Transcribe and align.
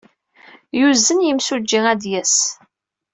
Yuzen 0.77 1.19
i 1.21 1.25
yimsujji 1.27 1.79
ad 1.91 1.99
d-yas. 2.01 2.35